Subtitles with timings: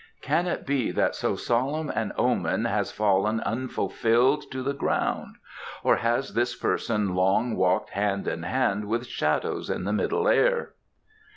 [0.23, 5.35] "Can it be that so solemn an omen has fallen unfulfilled to the ground;
[5.83, 10.71] or has this person long walked hand in hand with shadows in the Middle Air?"